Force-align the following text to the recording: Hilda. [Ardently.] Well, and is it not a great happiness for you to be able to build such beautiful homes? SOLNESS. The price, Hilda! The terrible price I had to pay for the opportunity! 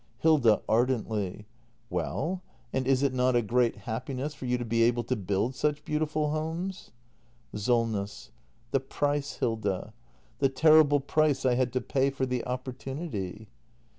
Hilda. 0.17 0.63
[Ardently.] 0.67 1.45
Well, 1.91 2.41
and 2.73 2.87
is 2.87 3.03
it 3.03 3.13
not 3.13 3.35
a 3.35 3.43
great 3.43 3.75
happiness 3.85 4.33
for 4.33 4.47
you 4.47 4.57
to 4.57 4.65
be 4.65 4.81
able 4.81 5.03
to 5.03 5.15
build 5.15 5.53
such 5.53 5.85
beautiful 5.85 6.31
homes? 6.31 6.89
SOLNESS. 7.53 8.31
The 8.71 8.79
price, 8.79 9.33
Hilda! 9.33 9.93
The 10.39 10.49
terrible 10.49 11.01
price 11.01 11.45
I 11.45 11.53
had 11.53 11.71
to 11.73 11.81
pay 11.81 12.09
for 12.09 12.25
the 12.25 12.43
opportunity! 12.45 13.47